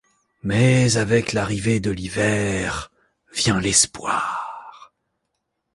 [0.41, 2.91] Mais avec l'arrivée de l'hiver
[3.35, 4.95] vient l'espoir.